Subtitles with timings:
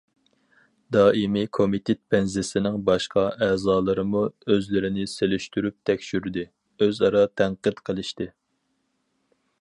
[0.95, 4.23] دائىمىي كومىتېت بەنزىسىنىڭ باشقا ئەزالىرىمۇ
[4.55, 6.47] ئۆزلىرىنى سېلىشتۇرۇپ تەكشۈردى،
[6.87, 8.33] ئۆزئارا تەنقىد قىلىشتى.